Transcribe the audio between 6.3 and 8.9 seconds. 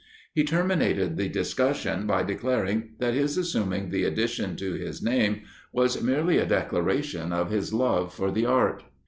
a declaration of his love for the art.